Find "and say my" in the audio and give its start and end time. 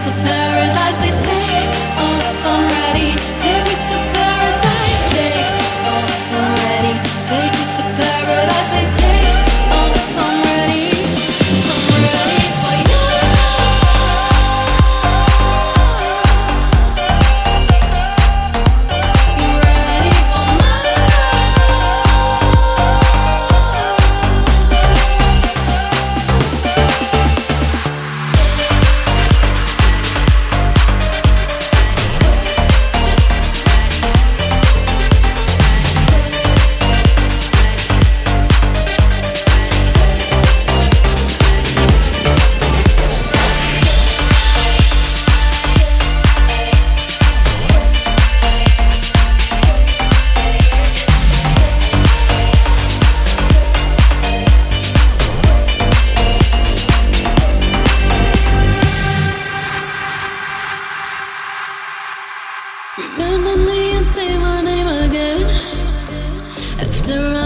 63.96-64.60